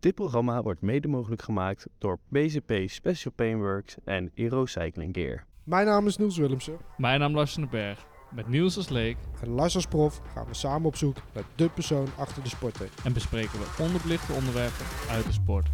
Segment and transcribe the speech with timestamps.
[0.00, 5.44] Dit programma wordt mede mogelijk gemaakt door BZP Special Paintworks en Eero Cycling Gear.
[5.64, 6.76] Mijn naam is Niels Willemsen.
[6.96, 8.06] Mijn naam is Lars van den Berg.
[8.30, 11.68] Met Niels als leek En Lars als prof gaan we samen op zoek naar de
[11.68, 12.88] persoon achter de sporter.
[13.04, 15.66] en bespreken we onderbelichte onderwerpen uit de sport.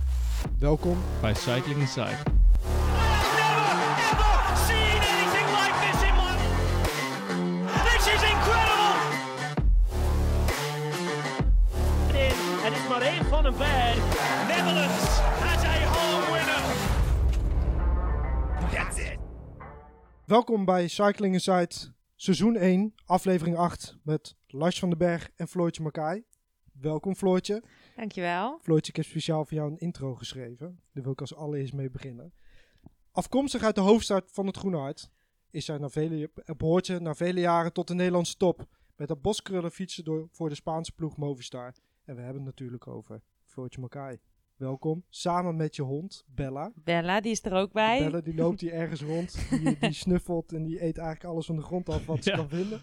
[0.58, 0.97] Welkom.
[1.21, 2.17] Bij Cycling Inside.
[4.06, 5.01] never seen
[13.56, 13.96] anything
[20.27, 21.75] Welkom bij Cycling Inside
[22.15, 26.25] seizoen 1, aflevering 8 met Lars van den Berg en Floortje Makai.
[26.73, 27.62] Welkom Floortje.
[27.97, 28.59] Dankjewel.
[28.62, 30.81] Floortje, ik heb speciaal voor jou een intro geschreven.
[30.93, 32.33] Daar wil ik als allereerst mee beginnen.
[33.11, 35.11] Afkomstig uit de hoofdstad van het Groene Hart
[35.51, 38.67] is zij na vele, behoort ze na vele jaren tot de Nederlandse top.
[38.97, 41.75] Met haar boskrullen fietsen door, voor de Spaanse ploeg Movistar.
[42.05, 44.19] En we hebben het natuurlijk over Floortje Makai.
[44.56, 46.73] Welkom, samen met je hond Bella.
[46.74, 47.98] Bella, die is er ook bij.
[47.98, 51.56] Bella die loopt hier ergens rond, die, die snuffelt en die eet eigenlijk alles van
[51.56, 52.36] de grond af wat ze Ja.
[52.36, 52.81] kan vinden.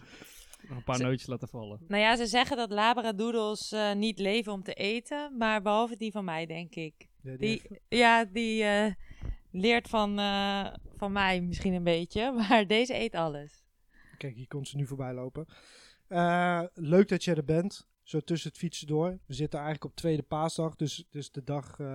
[0.68, 1.80] Nog een paar Ze- nootjes laten vallen.
[1.88, 6.12] Nou ja, ze zeggen dat labradoodles eh, niet leven om te eten, maar behalve die
[6.12, 6.94] van mij, denk ik.
[7.22, 8.92] Ja, die Die, heeft- ja, die eh,
[9.52, 13.64] leert van, eh, van mij misschien een beetje, maar deze eet alles.
[14.18, 15.46] Kijk, hier komt ze nu voorbij lopen.
[16.08, 17.88] Eh, leuk dat je er bent.
[18.14, 19.20] Zo tussen het fietsen door.
[19.26, 20.76] We zitten eigenlijk op tweede paasdag.
[20.76, 21.88] Dus, dus de dag eh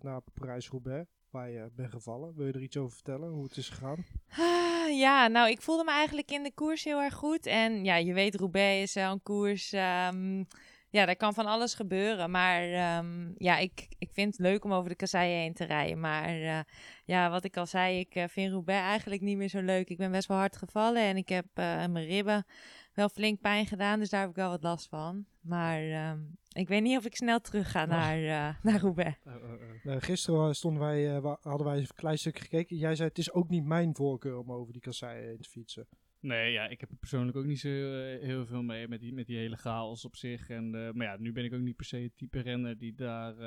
[0.00, 1.08] naar Parijs-Roubaix.
[1.30, 2.34] Waar je bent gevallen.
[2.36, 3.28] Wil je er iets over vertellen?
[3.30, 4.04] Hoe het is gegaan?
[4.28, 7.46] Ah, ja, nou, ik voelde me eigenlijk in de koers heel erg goed.
[7.46, 9.72] En ja, je weet, Roubaix is wel een koers.
[9.72, 10.44] ehm,
[10.90, 12.30] ja, daar kan van alles gebeuren.
[12.30, 16.00] Maar ehm, ja, ik, ik vind het leuk om over de kasseien heen te rijden.
[16.00, 16.60] Maar eh,
[17.04, 19.88] ja, wat ik al zei, ik eh, vind Roubaix eigenlijk niet meer zo leuk.
[19.88, 22.46] Ik ben best wel hard gevallen en ik heb mijn ribben
[22.94, 23.98] wel flink pijn gedaan.
[23.98, 25.26] Dus daar heb ik wel wat last van.
[25.46, 26.18] Maar ehm,
[26.52, 29.16] ik weet niet of ik snel terug ga naar, eh, naar Roubaix.
[29.82, 32.76] Nou, gisteren stonden wij, hadden wij een klein stukje gekeken.
[32.76, 35.86] Jij zei het is ook niet mijn voorkeur om over die kasseien heen te fietsen.
[36.26, 39.14] Nee, ja, ik heb er persoonlijk ook niet zo eh, heel veel mee met die,
[39.14, 40.48] met die hele chaos op zich.
[40.48, 42.94] En, eh, maar ja, nu ben ik ook niet per se het type renner die
[42.94, 43.38] daar eh,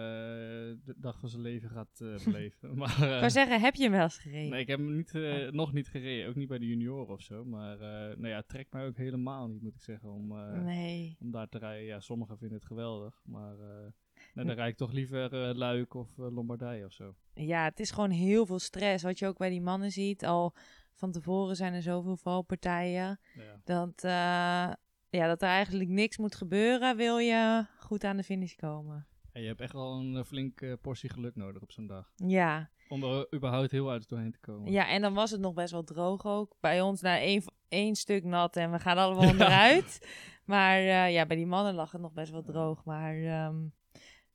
[0.84, 2.76] de dag van zijn leven gaat beleven.
[2.78, 4.50] maar, Ik wou zeggen, heb je hem wel eens gereden?
[4.50, 5.14] nee, ik heb hem niet,
[5.52, 6.30] nog niet gereden.
[6.30, 7.46] Ook niet bij de junioren of zo.
[7.46, 10.28] Maar nou ja, het trekt mij ook helemaal niet, moet ik zeggen, om,
[10.64, 11.18] nee.
[11.20, 11.86] om daar te rijden.
[11.86, 13.22] Ja, sommigen vinden het geweldig.
[13.24, 13.92] Maar eh,
[14.34, 17.16] nou, dan rijd ik toch liever eh, Luik of Lombardije of zo.
[17.34, 19.04] Ja, het is gewoon heel veel stress.
[19.04, 20.25] Wat je ook bij die mannen ziet.
[20.25, 20.54] Al
[21.00, 23.20] van tevoren zijn er zoveel valpartijen.
[23.36, 23.60] Ja.
[23.64, 24.74] Dat, eh,
[25.20, 26.98] ja, dat er eigenlijk niks moet gebeuren.
[26.98, 29.08] Wil je goed aan de finish komen.
[29.32, 32.12] En je hebt echt wel een eh, flinke portie geluk nodig op zo'n dag.
[32.16, 32.70] Ja.
[32.90, 34.72] Om er überhaupt heel uit doorheen te komen.
[34.72, 36.56] ja, en dan was het nog best wel droog ook.
[36.60, 39.30] Bij ons na één, één stuk nat en we gaan allemaal Ja.
[39.31, 40.08] onderuit.
[40.46, 42.84] Maar eh, ja, bij die mannen lag het nog best wel droog.
[42.86, 43.56] Maar ehm,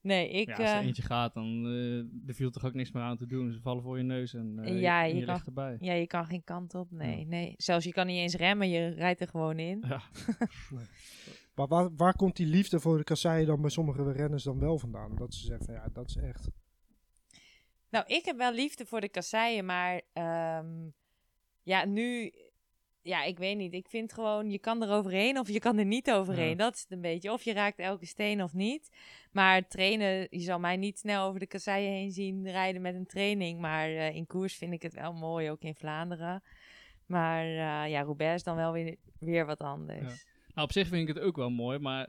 [0.05, 0.47] nee, ik...
[0.49, 3.17] ja, als er eh, eentje gaat, dan eh er viel toch ook niks meer aan
[3.17, 3.53] te doen.
[3.53, 5.77] Ze vallen voor je neus en eh, Ja, je, en je je kan- ligt erbij.
[5.81, 6.91] ja, je kan geen kant op.
[6.91, 7.27] Nee, Ja.
[7.27, 7.55] nee.
[7.57, 8.69] Zelfs je kan niet eens remmen.
[8.69, 9.85] Je rijdt er gewoon in.
[9.89, 10.03] Ja.
[11.55, 14.79] Maar waar, waar komt die liefde voor de kasseien dan bij sommige renners dan wel
[14.79, 15.15] vandaan?
[15.17, 16.49] Dat ze zeggen van ja, dat is echt...
[17.91, 20.89] Nou, ik heb wel liefde voor de kasseien, maar ehm,
[21.63, 22.33] ja, nu,
[23.05, 23.75] ja, ik weet niet.
[23.75, 26.49] Ik vind gewoon, je kan er overheen of je kan er niet overheen.
[26.49, 26.55] Ja.
[26.55, 27.33] Dat is het een beetje.
[27.33, 28.91] Of je raakt elke steen of niet.
[29.33, 33.07] Maar trainen, je zal mij niet snel over de kasseien heen zien rijden met een
[33.07, 33.61] training.
[33.61, 36.43] Maar eh, in koers vind ik het wel mooi, ook in Vlaanderen.
[37.07, 40.25] Maar eh, ja, Roubaix is dan wel weer, weer wat anders.
[40.55, 42.09] Nou, op zich vind ik het ook wel mooi, maar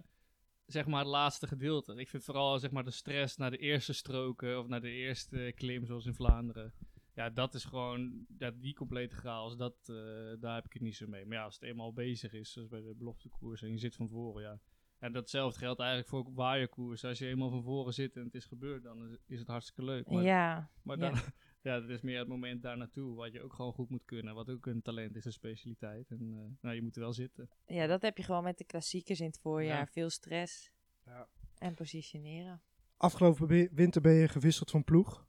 [0.65, 1.95] zeg maar het laatste gedeelte.
[1.95, 5.51] Ik vind vooral zeg maar de stress naar de eerste stroken of naar de eerste
[5.55, 6.73] klim, zoals in Vlaanderen.
[7.15, 9.95] Ja, dat is gewoon, ja, die complete chaos, dat, eh,
[10.39, 11.25] daar heb ik het niet zo mee.
[11.25, 14.09] Maar ja, als het eenmaal bezig is, zoals bij de beloftekoers, en je zit van
[14.09, 14.59] voren, ja.
[14.99, 17.03] En datzelfde geldt eigenlijk voor waaierkoers.
[17.05, 20.09] Als je eenmaal van voren zit en het is gebeurd, dan is- het hartstikke leuk.
[20.09, 21.09] Maar, ja, maar ja.
[21.09, 21.19] dan,
[21.73, 24.35] ja, het is meer het moment daar naartoe, wat je ook gewoon goed moet kunnen.
[24.35, 26.09] Wat ook een talent is, een specialiteit.
[26.11, 27.49] En eh, nou, je moet er wel zitten.
[27.65, 29.77] ja, dat heb je gewoon met de klassiekers in het voorjaar.
[29.79, 29.87] Ja.
[29.87, 30.71] Veel stress
[31.05, 31.27] Ja.
[31.57, 32.61] en positioneren.
[32.97, 35.27] Afgelopen winter ben je gewisseld van ploeg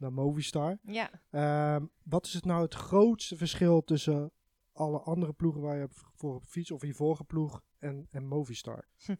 [0.00, 0.78] naar Movistar.
[0.82, 1.10] Ja.
[1.30, 4.32] Ehm, wat is het nou het grootste verschil tussen
[4.72, 8.88] alle andere ploegen waar je voor op fiets of je vorige ploeg en, en Movistar?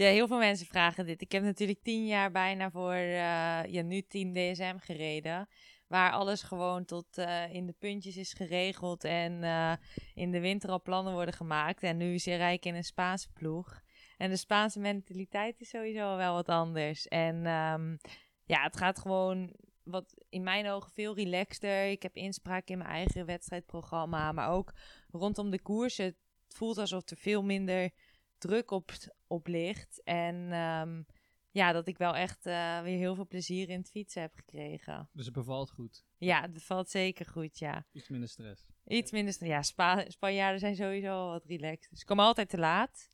[0.00, 1.20] Ja, heel veel mensen vragen dit.
[1.20, 5.48] Ik heb natuurlijk tien jaar bijna voor, eh, ja, nu 10 DSM gereden.
[5.86, 9.04] Waar alles gewoon tot eh, in de puntjes is geregeld.
[9.04, 9.72] En eh,
[10.14, 11.82] in de winter al plannen worden gemaakt.
[11.82, 13.80] En nu zit Rijk in een Spaanse ploeg.
[14.16, 17.08] En de Spaanse mentaliteit is sowieso wel wat anders.
[17.08, 17.96] En ehm,
[18.44, 19.54] ja, het gaat gewoon
[19.90, 21.90] wat in mijn ogen veel relaxter.
[21.90, 24.32] Ik heb inspraak in mijn eigen wedstrijdprogramma.
[24.32, 24.72] Maar ook
[25.10, 26.04] rondom de koersen.
[26.04, 26.16] Het
[26.48, 27.90] voelt alsof er veel minder
[28.38, 28.90] druk op,
[29.26, 30.02] op ligt.
[30.04, 31.02] En ehm,
[31.50, 35.08] ja, dat ik wel echt eh, weer heel veel plezier in het fietsen heb gekregen.
[35.12, 36.04] Dus het bevalt goed.
[36.18, 37.86] Ja, het valt zeker goed, ja.
[37.92, 38.66] Iets minder stress.
[38.86, 41.90] Iets minder, st- ja, Spa Spanjaarden zijn sowieso wat relaxed.
[41.90, 43.08] Dus ik kom altijd te laat.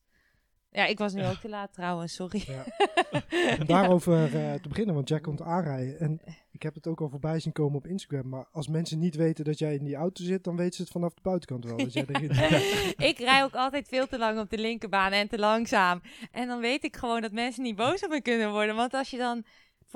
[0.70, 2.43] Ja, ik was nu ook te laat trouwens, sorry.
[2.46, 2.64] Ja.
[3.67, 5.99] Daarover eh, te beginnen, want Jack komt aanrijden.
[5.99, 6.20] En
[6.56, 8.29] ik heb het ook al voorbij zien komen op Instagram.
[8.29, 10.91] Maar als mensen niet weten dat jij in die auto zit, dan weten ze het
[10.91, 11.76] vanaf de buitenkant wel.
[11.76, 12.31] Dat jij erin
[13.11, 16.00] ik rij ook altijd veel te lang op de linkerbaan en te langzaam.
[16.31, 18.76] En dan weet ik gewoon dat mensen niet boos op me kunnen worden.
[18.76, 19.44] Want als je dan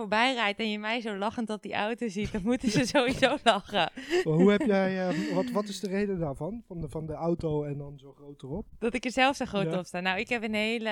[0.01, 3.37] voorbij rijdt en je mij zo lachend op die auto ziet, dan moeten ze sowieso
[3.45, 3.91] lachen.
[4.25, 6.63] Maar hoe heb jij, eh, wat, wat is de reden daarvan?
[6.67, 8.67] Van de, van de auto en dan zo groot erop?
[8.79, 9.79] Dat ik er zelf zo groot Ja.
[9.79, 10.01] op sta.
[10.01, 10.91] Nou, ik heb een hele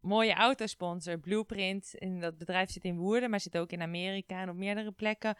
[0.00, 1.98] mooie autosponsor, Blueprint.
[1.98, 5.36] En dat bedrijf zit in Woerden, maar zit ook in Amerika en op meerdere plekken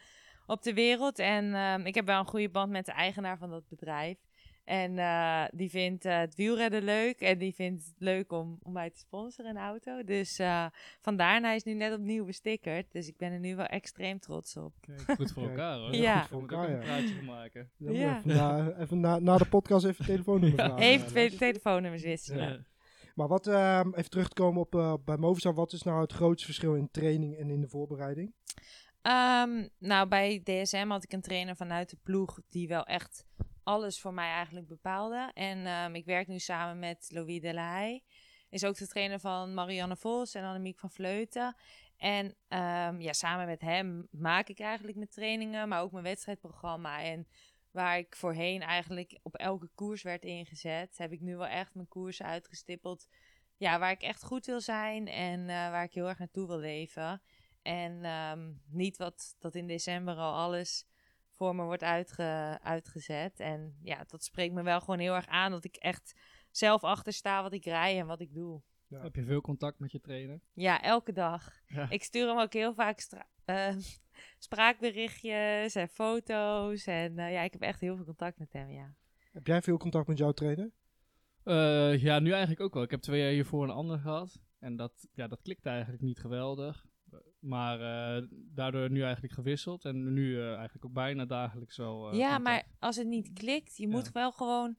[0.47, 1.19] op de wereld.
[1.19, 4.19] En ehm, ik heb wel een goede band met de eigenaar van dat bedrijf.
[4.65, 7.21] En eh, die vindt eh, het wielrennen leuk.
[7.21, 10.05] En die vindt het leuk om, om mij te sponsoren, een auto.
[10.05, 10.67] Dus eh,
[11.01, 11.41] vandaar.
[11.41, 12.93] Hij is nu net opnieuw bestickerd.
[12.93, 14.73] Dus ik ben er nu wel extreem trots op.
[14.81, 15.95] Kijk, goed voor Kijk, elkaar hoor.
[15.95, 16.21] Ja.
[16.21, 16.85] Goed voor elkaar, een ja.
[16.85, 17.71] praatje van maken.
[17.77, 18.17] Ja.
[18.17, 20.67] Even, na, even na, na de podcast even telefoonnummer Ja.
[20.67, 20.85] vragen.
[20.85, 22.49] Even twee telefoonnummers wisselen.
[22.49, 22.65] Ja.
[23.15, 26.13] Maar wat, ehm, even terug te komen op, eh, bij Movistar, wat is nou het
[26.13, 28.35] grootste verschil in training en in de voorbereiding?
[29.03, 33.27] Ehm, nou, bij DSM had ik een trainer vanuit de ploeg die wel echt
[33.65, 35.31] alles voor mij eigenlijk bepaalde.
[35.35, 38.03] En ehm, ik werk nu samen met Louis Delahaye.
[38.51, 41.57] Is ook de trainer van Marianne Vos en Annemiek van Vleuten.
[41.97, 47.03] En ehm, ja, samen met hem maak ik eigenlijk mijn trainingen, maar ook mijn wedstrijdprogramma.
[47.03, 47.27] En
[47.71, 51.89] waar ik voorheen eigenlijk op elke koers werd ingezet, heb ik nu wel echt mijn
[51.89, 53.09] koersen uitgestippeld.
[53.57, 56.59] Ja, waar ik echt goed wil zijn en eh, waar ik heel erg naartoe wil
[56.59, 57.23] leven.
[57.63, 60.87] En ehm, niet wat dat in december al alles
[61.37, 63.41] voor me wordt uitge, uitgezet.
[63.41, 66.15] En ja, dat spreekt me wel gewoon heel erg aan dat ik echt
[66.51, 68.63] zelf achter sta wat ik rij en wat ik doe.
[68.89, 70.41] Heb je veel contact met je trainer?
[70.53, 71.53] Ja, elke dag.
[71.67, 71.91] Ja.
[71.91, 73.77] Ik stuur hem ook heel vaak stra- eh,
[74.39, 76.87] spraakberichtjes en foto's.
[76.87, 78.95] En eh, ja, ik heb echt heel veel contact met hem, ja.
[79.33, 80.71] Heb jij veel contact met jouw trainer?
[81.45, 82.83] Eh, ja, nu eigenlijk ook wel.
[82.83, 84.43] Ik heb twee jaar hiervoor een ander gehad.
[84.59, 86.87] En dat, ja, dat klikte eigenlijk niet geweldig.
[87.45, 87.81] Maar
[88.17, 89.85] eh, daardoor nu eigenlijk gewisseld.
[89.85, 92.11] En nu eh, eigenlijk ook bijna dagelijks wel.
[92.11, 94.77] eh, ja, maar als het niet klikt, je moet wel gewoon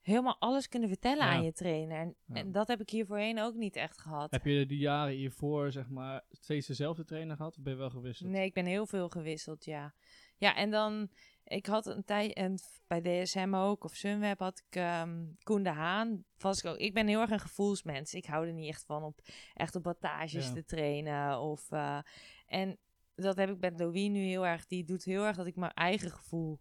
[0.00, 1.30] helemaal alles kunnen vertellen Ja.
[1.32, 1.96] aan je trainer.
[1.98, 2.34] En, Ja.
[2.34, 4.30] en dat heb ik hier voorheen ook niet echt gehad.
[4.30, 7.56] Heb je die jaren hiervoor, zeg maar, steeds dezelfde trainer gehad?
[7.56, 8.30] Of ben je wel gewisseld?
[8.30, 9.94] Nee, ik ben heel veel gewisseld, ja.
[10.38, 11.08] Ja, en dan,
[11.46, 15.70] ik had een tijd, en bij DSM ook, of Sunweb had ik ehm Koen de
[15.70, 16.24] Haan.
[16.38, 18.14] Was ik, ook, ik ben heel erg een gevoelsmens.
[18.14, 19.20] Ik hou er niet echt van op
[19.54, 20.52] echt op wattages Ja.
[20.52, 21.40] te trainen.
[21.40, 21.98] Of, eh,
[22.46, 22.78] en
[23.14, 24.66] dat heb ik met Louis nu heel erg.
[24.66, 26.60] Die doet heel erg dat ik mijn eigen gevoel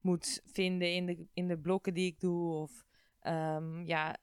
[0.00, 2.52] moet vinden in de, in de blokken die ik doe.
[2.52, 2.84] Of
[3.20, 4.16] ehm, ja,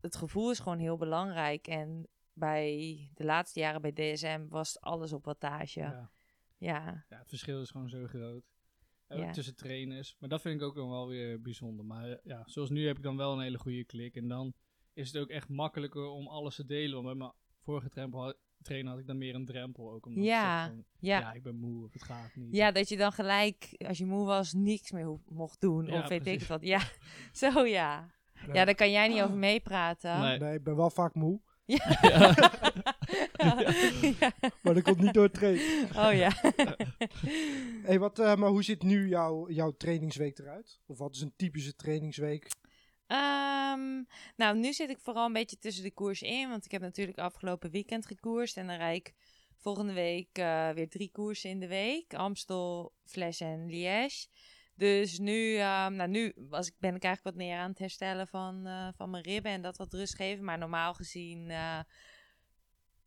[0.00, 1.66] het gevoel is gewoon heel belangrijk.
[1.66, 5.80] En bij de laatste jaren bij DSM was alles op wattage.
[5.80, 6.10] Ja.
[6.58, 8.51] Ja, Ja, het verschil is gewoon zo groot.
[9.12, 9.30] Eh, Ja.
[9.30, 10.16] Tussen trainers.
[10.18, 11.84] Maar dat vind ik ook dan wel weer bijzonder.
[11.84, 14.16] Maar eh, ja, zoals nu heb ik dan wel een hele goede klik.
[14.16, 14.52] En dan
[14.92, 16.92] is het ook echt makkelijker om alles te delen.
[16.94, 17.32] Want bij mijn
[17.62, 20.06] vorige drempel had- trainer had ik dan meer een drempel ook.
[20.06, 21.18] Omdat Ja, van, ja.
[21.20, 22.54] ja, ik ben moe of het gaat niet.
[22.56, 25.86] ja, dat je dan gelijk, als je moe was, niks meer mocht doen.
[25.86, 26.46] Ja, of weet ik precies.
[26.46, 26.62] wat.
[26.62, 26.80] Ja,
[27.52, 28.10] zo ja.
[28.52, 30.20] Ja, daar kan jij niet over meepraten.
[30.20, 30.38] Nee.
[30.38, 31.40] Nee, ik ben wel vaak moe,
[34.20, 34.32] Ja.
[34.62, 35.88] Maar dat komt niet door het trainen.
[35.96, 36.32] Oh ja.
[37.82, 40.80] Hey, wat, eh, maar hoe ziet nu jouw, jouw trainingsweek eruit?
[40.86, 42.50] Of wat is een typische trainingsweek?
[43.06, 44.02] Ehm,
[44.36, 46.48] nou, nu zit ik vooral een beetje tussen de koers in.
[46.48, 48.56] Want ik heb natuurlijk afgelopen weekend gekoerst.
[48.56, 49.14] En dan rijd ik
[49.56, 52.14] volgende week eh, weer drie koersen in de week.
[52.14, 54.26] Amstel, Fles en Liège.
[54.74, 58.28] Dus nu, ehm, nou, nu was ik, ben ik eigenlijk wat meer aan het herstellen
[58.28, 59.52] van, eh, van mijn ribben.
[59.52, 60.44] En dat wat rust geven.
[60.44, 61.50] Maar normaal gezien...
[61.50, 61.78] eh,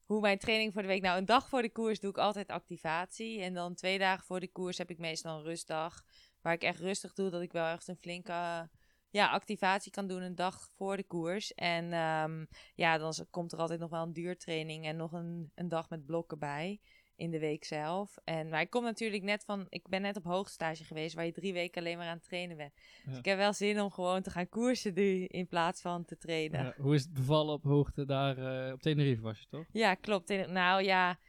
[0.06, 1.02] hoe mijn training voor de week...
[1.02, 3.42] Nou, een dag voor de koers doe ik altijd activatie.
[3.42, 6.04] En dan twee dagen voor de koers heb ik meestal een rustdag.
[6.42, 7.30] Waar ik echt rustig doe.
[7.30, 8.70] Dat ik wel echt een flinke
[9.10, 11.54] ja, activatie kan doen een dag voor de koers.
[11.54, 12.46] En ehm,
[12.76, 16.06] ja, dan komt er altijd nog wel een duurtraining en nog een, een dag met
[16.06, 16.80] blokken bij
[17.16, 18.18] in de week zelf.
[18.24, 21.32] En, maar ik kom natuurlijk net van, ik ben net op hoogstage geweest waar je
[21.32, 22.74] drie weken alleen maar aan het trainen bent.
[23.06, 26.18] Dus ik heb wel zin om gewoon te gaan koersen nu in plaats van te
[26.18, 26.64] trainen.
[26.64, 28.38] Ja, hoe is het bevallen op hoogte daar?
[28.68, 29.66] eh, op Tenerife was je toch?
[29.72, 30.48] Ja, klopt.
[30.48, 31.20] Nou ja,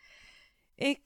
[0.75, 1.01] ik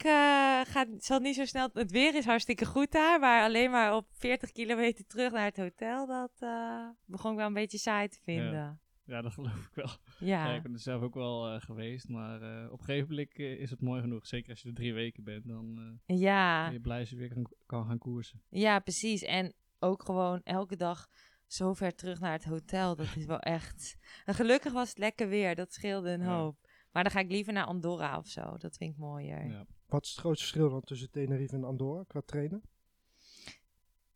[0.67, 1.69] ga, zal niet zo snel.
[1.73, 5.57] Het weer is hartstikke goed daar, maar alleen maar op 40 kilometer terug naar het
[5.57, 8.53] hotel, dat eh, begon ik wel een beetje saai te vinden.
[8.53, 8.79] Ja.
[9.11, 9.89] Ja, dat geloof ik wel.
[10.19, 12.09] Ja, Ja, ik ben er zelf ook wel eh, geweest.
[12.09, 14.27] Maar eh, op een gegeven moment eh, is het mooi genoeg.
[14.27, 15.49] Zeker als je er drie weken bent.
[15.49, 18.43] Dan eh, ja, ben je blij als je weer kan, kan gaan koersen.
[18.85, 19.23] precies.
[19.23, 21.09] En ook gewoon elke dag
[21.47, 22.97] zo ver terug naar het hotel.
[22.97, 23.97] Dat is wel echt.
[24.25, 26.37] En gelukkig was het lekker weer, dat scheelde een Ja.
[26.39, 26.69] hoop.
[26.93, 28.57] Maar dan ga ik liever naar Andorra of zo.
[28.57, 29.47] Dat vind ik mooier.
[29.47, 29.67] Ja, Ja.
[29.87, 32.63] Wat is het grootste verschil dan tussen Tenerife en Andorra qua trainen?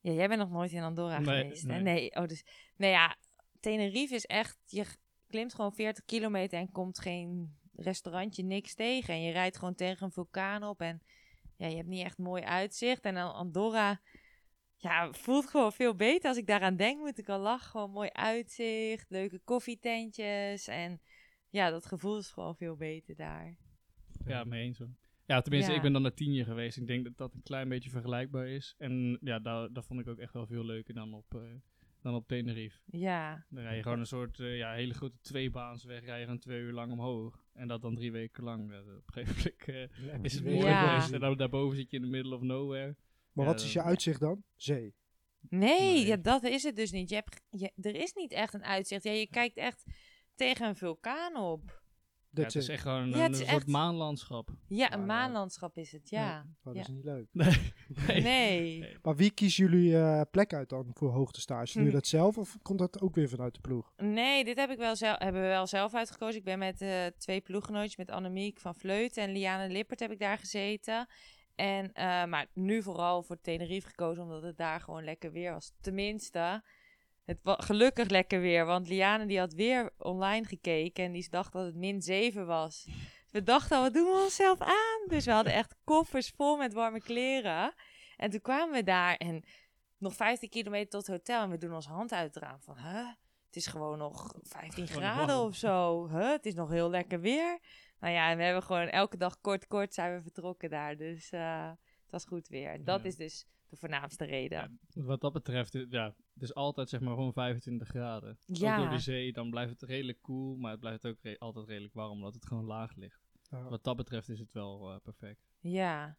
[0.00, 1.62] jij bent nog nooit in Andorra Nee, geweest.
[1.62, 1.68] hè?
[1.68, 1.82] nee.
[1.82, 2.44] Nee, oh, dus,
[2.76, 3.16] nou ja,
[3.64, 4.84] Tenerife is echt, je
[5.26, 9.14] klimt gewoon 40 kilometer en komt geen restaurantje, niks tegen.
[9.14, 11.02] En je rijdt gewoon tegen een vulkaan op en
[11.56, 13.02] ja, je hebt niet echt mooi uitzicht.
[13.04, 14.00] En dan Andorra,
[14.76, 16.28] ja, voelt gewoon veel beter.
[16.28, 17.70] Als ik daaraan denk, moet ik al lachen.
[17.70, 21.00] Gewoon mooi uitzicht, leuke koffietentjes en
[21.50, 23.56] ja, dat gevoel is gewoon veel beter daar.
[24.26, 24.94] Ja, mee eens hoor.
[25.26, 25.76] Ja, tenminste, Ja.
[25.76, 26.76] ik ben dan naar tien jaar geweest.
[26.76, 28.74] Ik denk dat dat een klein beetje vergelijkbaar is.
[28.78, 31.40] En ja, daar, daar vond ik ook echt wel veel leuker dan op, eh,
[32.04, 32.78] dan op Tenerife.
[32.86, 36.38] Ja, Dan rij je gewoon een soort eh, ja, hele grote tweebaansweg, rij je gewoon
[36.40, 37.46] twee uur lang omhoog.
[37.52, 38.70] En dat dan drie weken lang.
[38.72, 41.12] Ja, op een gegeven moment eh, is het mooi Ja.
[41.12, 42.96] En dan daarboven zit je in the middle of nowhere.
[43.32, 44.44] Maar Ja, wat is je uitzicht dan?
[44.56, 44.94] Zee.
[45.40, 46.06] Nee, Nee.
[46.06, 47.08] Ja, dat is het dus niet.
[47.08, 49.02] Je hebt, je, er is niet echt een uitzicht.
[49.02, 49.84] Ja, je kijkt echt
[50.34, 51.82] tegen een vulkaan op.
[52.36, 54.48] Ja, Dat het is echt gewoon Ja, een, soort echt- maanlandschap.
[54.68, 55.04] Ja, een ja.
[55.06, 56.46] maanlandschap is het, ja.
[56.62, 56.92] Dat is Ja.
[56.92, 57.26] niet leuk.
[58.06, 58.22] Nee.
[58.22, 58.96] Nee.
[59.02, 61.72] Maar wie kiezen jullie eh, plek uit dan voor hoogtestage?
[61.72, 61.94] Doe je Hm.
[61.94, 63.92] dat zelf of komt dat ook weer vanuit de ploeg?
[63.96, 66.38] Nee, dit heb ik wel zelf, hebben we wel zelf uitgekozen.
[66.38, 70.18] Ik ben met eh, twee ploeggenootjes, met Annemiek van Vleuten en Liane Lippert heb ik
[70.18, 71.06] daar gezeten.
[71.54, 75.72] En, eh, maar nu vooral voor Tenerife gekozen, omdat het daar gewoon lekker weer was.
[75.80, 76.62] Tenminste,
[77.24, 81.52] het was gelukkig lekker weer, want Liane die had weer online gekeken en die dacht
[81.52, 82.86] dat het min 7 was.
[83.30, 85.06] We dachten al, wat doen we onszelf aan?
[85.08, 87.74] Dus we hadden echt koffers vol met warme kleren.
[88.16, 89.44] En toen kwamen we daar en
[89.98, 92.76] nog 15 kilometer tot het hotel en we doen onze hand uit het raam van,
[92.78, 93.08] huh?
[93.46, 96.08] Het is gewoon nog 15 Gewoon graden of zo.
[96.08, 96.30] Huh?
[96.30, 97.58] Het is nog heel lekker weer.
[98.00, 100.96] Nou ja, en we hebben gewoon elke dag kort kort zijn we vertrokken daar.
[100.96, 101.68] Dus eh,
[102.02, 102.84] het was goed weer.
[102.84, 103.06] Dat Ja.
[103.08, 104.78] is dus de voornaamste reden.
[104.88, 108.38] Ja, wat dat betreft, eh, ja, het is altijd zeg maar gewoon 25 graden.
[108.46, 108.76] Ja.
[108.76, 111.68] Ook door de zee, dan blijft het redelijk koel, maar het blijft ook re- altijd
[111.68, 113.22] redelijk warm, omdat het gewoon laag ligt.
[113.50, 113.68] Ja.
[113.68, 115.40] Wat dat betreft is het wel eh, perfect.
[115.60, 116.16] Ja.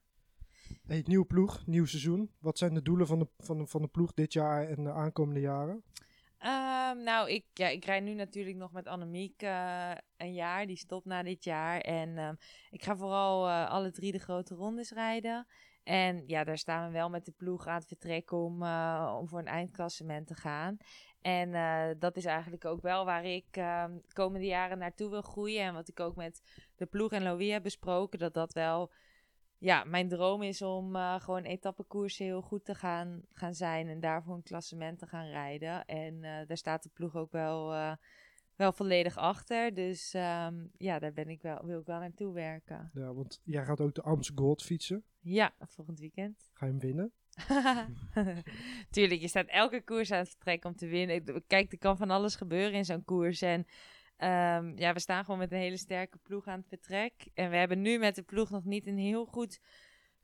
[0.86, 2.32] Hey, nieuwe ploeg, nieuw seizoen.
[2.40, 4.92] Wat zijn de doelen van de, van de, van de ploeg dit jaar en de
[4.92, 5.84] aankomende jaren?
[6.38, 10.66] Ehm, nou, ik, ja, ik rij nu natuurlijk nog met Annemiek eh, een jaar.
[10.68, 11.80] Die stopt na dit jaar.
[11.80, 12.36] En ehm,
[12.70, 15.48] ik ga vooral eh, alle drie de grote rondes rijden.
[15.86, 19.28] En ja, daar staan we wel met de ploeg aan het vertrekken om, eh, om
[19.28, 20.78] voor een eindklassement te gaan.
[21.22, 25.22] En eh, dat is eigenlijk ook wel waar ik ehm, de komende jaren naartoe wil
[25.22, 25.62] groeien.
[25.62, 26.42] En wat ik ook met
[26.76, 28.92] de ploeg en Louis heb besproken, dat dat wel
[29.58, 34.00] ja, mijn droom is om eh, gewoon etappekoersen heel goed te gaan, gaan zijn en
[34.00, 35.86] daarvoor een klassement te gaan rijden.
[35.86, 37.74] En daar staat de ploeg ook wel,
[38.56, 39.74] wel volledig achter.
[39.74, 42.90] Dus ehm, ja, daar ben ik wel, wil ik wel naartoe werken.
[42.94, 45.04] Ja, want jij gaat ook de Amstel Gold fietsen.
[45.20, 46.50] Ja, volgend weekend.
[46.54, 47.14] Ga je hem winnen?
[48.90, 51.44] Tuurlijk, je staat elke koers aan het vertrekken om te winnen.
[51.48, 53.42] Kijk, er kan van alles gebeuren in zo'n koers.
[53.42, 53.66] En
[54.18, 57.14] ehm, ja, we staan gewoon met een hele sterke ploeg aan het vertrek.
[57.34, 59.60] En we hebben nu met de ploeg nog niet een heel goed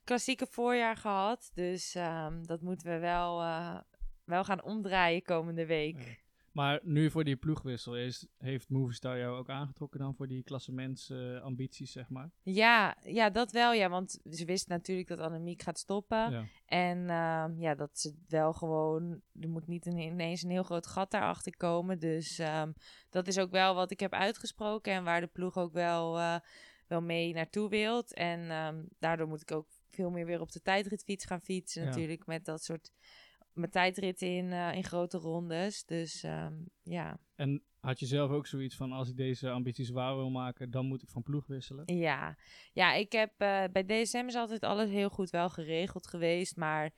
[0.04, 1.50] klassieke voorjaar gehad.
[1.54, 3.78] Dus ehm, dat moeten we wel, eh,
[4.24, 6.21] wel gaan omdraaien komende week.
[6.52, 11.92] Maar nu voor die ploegwissel, is, heeft Movistar jou ook aangetrokken dan voor die klassementsambities,
[11.92, 12.30] zeg maar?
[12.42, 13.72] Ja, ja, dat wel.
[13.72, 16.30] Ja, want ze wisten natuurlijk dat Annemiek gaat stoppen.
[16.30, 16.44] Ja.
[16.66, 20.86] En ehm, ja, dat ze wel gewoon, er moet niet een, ineens een heel groot
[20.86, 21.98] gat daarachter komen.
[21.98, 22.72] Dus ehm,
[23.10, 26.36] dat is ook wel wat ik heb uitgesproken en waar de ploeg ook wel, eh,
[26.86, 28.14] wel mee naartoe wilt.
[28.14, 31.88] En ehm, daardoor moet ik ook veel meer weer op de tijdritfiets gaan fietsen Ja.
[31.88, 32.26] natuurlijk.
[32.26, 32.92] Met dat soort,
[33.54, 35.84] met tijdritten in, eh, in grote rondes.
[35.84, 37.18] Dus ehm, ja.
[37.34, 40.86] En had je zelf ook zoiets van, als ik deze ambities waar wil maken, dan
[40.86, 41.96] moet ik van ploeg wisselen?
[41.96, 42.36] Ja,
[42.72, 46.56] ja ik heb eh, bij DSM is altijd alles heel goed wel geregeld geweest.
[46.56, 46.90] Maar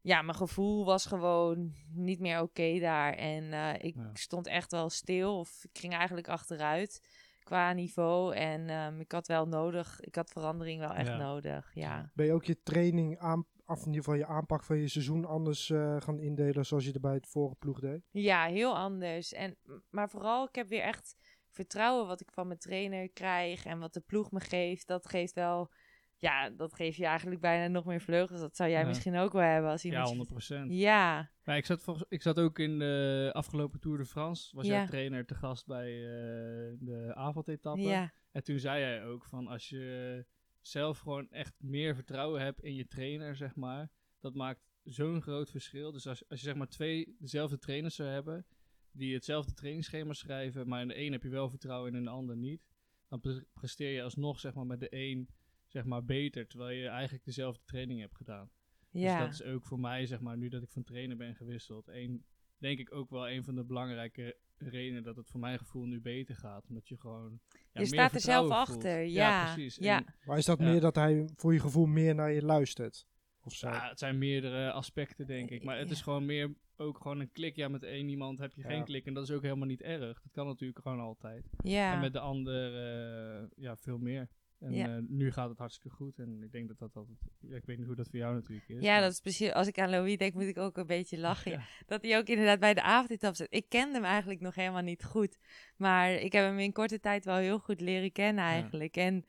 [0.00, 3.12] ja, mijn gevoel was gewoon niet meer oké daar.
[3.12, 4.10] En eh, ik Ja.
[4.12, 5.38] stond echt wel stil.
[5.38, 7.00] Of ik ging eigenlijk achteruit
[7.42, 8.34] qua niveau.
[8.34, 11.16] En ehm, ik had wel nodig, ik had verandering wel echt Ja.
[11.16, 11.70] nodig.
[11.74, 12.10] Ja.
[12.14, 15.24] Ben je ook je training aan, of in ieder geval je aanpak van je seizoen
[15.24, 18.02] anders eh, gaan indelen zoals je er bij het vorige ploeg deed?
[18.10, 19.32] Ja, heel anders.
[19.32, 19.56] En,
[19.90, 21.16] maar vooral, ik heb weer echt
[21.50, 24.86] vertrouwen wat ik van mijn trainer krijg en wat de ploeg me geeft.
[24.86, 25.72] Dat geeft wel,
[26.16, 28.40] ja, dat geeft je eigenlijk bijna nog meer vleugels.
[28.40, 28.86] Dat zou jij Ja.
[28.86, 30.08] misschien ook wel hebben als Ja, iemand...
[30.08, 30.72] 100 procent.
[30.72, 34.72] Ja, ik, zat volgens- ik zat ook in de afgelopen Tour de France, was Ja.
[34.72, 37.80] jij trainer te gast bij eh, de avondetappe.
[37.80, 40.24] ja, En toen zei hij ook van, als je
[40.66, 45.50] zelf gewoon echt meer vertrouwen hebt in je trainer, zeg maar, dat maakt zo'n groot
[45.50, 45.92] verschil.
[45.92, 48.46] Dus als, als je zeg maar twee dezelfde trainers zou hebben,
[48.90, 52.10] die hetzelfde trainingsschema schrijven, maar in de een heb je wel vertrouwen en in de
[52.10, 52.62] ander niet,
[53.08, 55.28] dan pre- presteer je alsnog zeg maar met de een
[55.66, 58.50] zeg maar beter, terwijl je eigenlijk dezelfde training hebt gedaan.
[58.90, 59.18] ja.
[59.18, 61.88] Dus dat is ook voor mij zeg maar, nu dat ik van trainer ben gewisseld,
[61.88, 62.24] een,
[62.58, 66.00] denk ik ook wel een van de belangrijke redenen dat het voor mijn gevoel nu
[66.00, 66.64] beter gaat.
[66.68, 67.40] Omdat je gewoon.
[67.50, 68.58] Ja, je meer staat er zelf voelt.
[68.68, 69.00] achter.
[69.02, 69.76] Ja, precies.
[69.76, 69.96] ja.
[69.98, 70.64] En, Maar is dat Ja.
[70.64, 73.06] meer dat hij voor je gevoel meer naar je luistert?
[73.42, 73.68] Of zo?
[73.68, 75.64] ja, het zijn meerdere aspecten, denk ik.
[75.64, 77.56] Maar het is gewoon meer ook gewoon een klik.
[77.56, 78.68] Ja, met één iemand heb je Ja.
[78.68, 79.06] geen klik.
[79.06, 80.22] En dat is ook helemaal niet erg.
[80.22, 81.48] Dat kan natuurlijk gewoon altijd.
[81.62, 81.92] ja.
[81.94, 84.28] En met de ander, eh, ja, veel meer.
[84.60, 84.96] En Ja.
[84.96, 86.18] eh, nu gaat het hartstikke goed.
[86.18, 87.18] En ik denk dat dat altijd...
[87.40, 88.82] Ja, ik weet niet hoe dat voor jou natuurlijk is.
[88.82, 89.52] Ja, maar- dat is precies.
[89.52, 91.50] Als ik aan Louis denk, moet ik ook een beetje lachen.
[91.50, 91.62] Ja.
[91.86, 93.46] Dat hij ook inderdaad bij de avondetap zit.
[93.50, 95.38] Ik kende hem eigenlijk nog helemaal niet goed.
[95.76, 98.96] Maar ik heb hem in korte tijd wel heel goed leren kennen eigenlijk.
[98.96, 99.24] En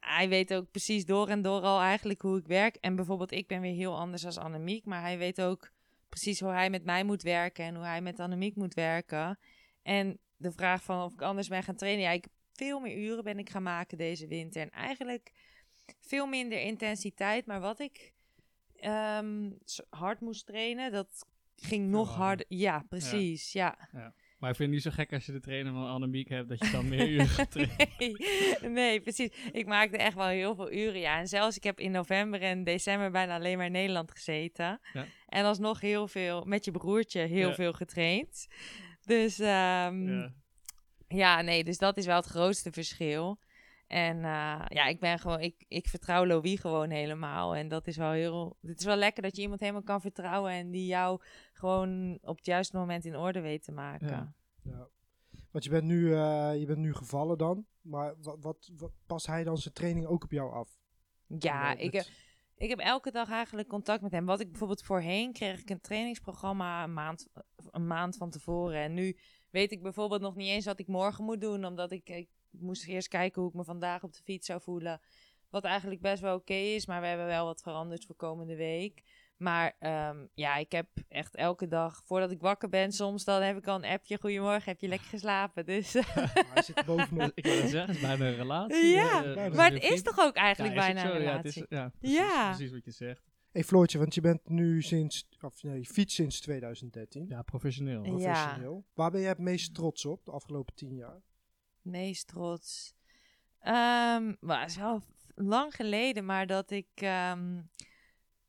[0.00, 2.76] hij weet ook precies door en door al eigenlijk hoe ik werk.
[2.76, 4.84] En bijvoorbeeld, ik ben weer heel anders als Annemiek.
[4.84, 5.70] Maar hij weet ook
[6.08, 9.38] precies hoe hij met mij moet werken en hoe hij met Annemiek moet werken.
[9.82, 12.02] En de vraag van of ik anders ben gaan trainen.
[12.04, 12.26] Ja, ik
[12.56, 14.62] veel meer uren ben ik gaan maken deze winter.
[14.62, 15.32] En eigenlijk
[16.00, 17.46] veel minder intensiteit.
[17.46, 18.12] Maar wat ik
[18.76, 19.50] ehm,
[19.90, 22.46] hard moest trainen, dat ging nog harder.
[22.48, 23.52] Ja, precies.
[23.52, 23.78] Ja.
[24.38, 26.58] Maar ik vind het niet zo gek als je de trainer van Annemiek hebt, dat
[26.58, 27.88] je dan meer uren gaat trainen.
[27.98, 28.16] nee,
[28.70, 29.30] nee, precies.
[29.52, 31.00] Ik maakte echt wel heel veel uren.
[31.00, 34.80] Ja, en zelfs ik heb in november en december bijna alleen maar in Nederland gezeten.
[34.92, 35.06] Ja.
[35.28, 37.54] En alsnog heel veel, met je broertje, heel Ja.
[37.54, 38.46] veel getraind.
[39.04, 40.32] Dus ehm, Ja.
[41.08, 43.38] Ja, nee, dus dat is wel het grootste verschil.
[43.86, 47.54] En eh, ja, ik ben gewoon, ik, ik vertrouw Louis gewoon helemaal.
[47.56, 50.52] En dat is wel heel, het is wel lekker dat je iemand helemaal kan vertrouwen
[50.52, 51.20] en die jou
[51.52, 54.08] gewoon op het juiste moment in orde weet te maken.
[54.08, 54.34] Ja.
[54.62, 54.88] Ja.
[55.50, 57.66] Want je bent, nu, eh, je bent nu gevallen dan.
[57.80, 60.78] Maar wat, wat, wat past hij dan zijn training ook op jou af?
[61.38, 62.06] Ja, Met- ik heb,
[62.56, 64.26] ik heb elke dag eigenlijk contact met hem.
[64.26, 67.28] Wat ik bijvoorbeeld voorheen kreeg ik een trainingsprogramma een maand,
[67.70, 68.76] een maand van tevoren.
[68.82, 69.16] En nu
[69.54, 71.64] weet ik bijvoorbeeld nog niet eens wat ik morgen moet doen.
[71.64, 75.00] Omdat ik, ik moest eerst kijken hoe ik me vandaag op de fiets zou voelen.
[75.50, 76.86] Wat eigenlijk best wel oké is.
[76.86, 79.02] Maar we hebben wel wat veranderd voor komende week.
[79.36, 83.56] Maar ehm, ja, ik heb echt elke dag, voordat ik wakker ben, soms dan heb
[83.56, 84.18] ik al een appje.
[84.20, 85.66] Goedemorgen, heb je lekker geslapen?
[85.66, 85.92] Dus
[86.52, 87.30] hij zit bovenop.
[87.34, 88.86] Ik wil het zeggen, het is bijna een relatie.
[88.86, 90.04] Ja, eh, maar dus maar het is vriend.
[90.04, 91.62] toch ook eigenlijk Ja, is ook bijna zo, een ja, relatie?
[91.62, 92.48] het is, ja, precies, Ja.
[92.54, 93.32] precies wat je zegt.
[93.54, 97.26] Hey Floortje, want je bent nu sinds, of nee, je fietst sinds 2013.
[97.28, 98.04] Ja, professioneel.
[98.04, 98.10] Ja.
[98.12, 98.84] Professioneel.
[98.94, 101.22] Waar ben je het meest trots op de afgelopen tien jaar?
[101.82, 102.94] meest trots.
[103.58, 105.02] Ehm, maar het is wel
[105.34, 106.88] lang geleden, maar dat ik.
[106.94, 107.62] ehm,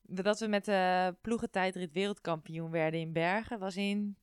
[0.02, 3.60] dat we met de ploegentijdrit wereldkampioen werden in Bergen.
[3.60, 4.18] Was in